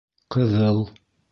Ҡыҙыл 0.35 0.81